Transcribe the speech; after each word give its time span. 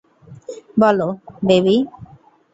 বলো, 0.79 1.07
বেবি। 1.45 1.75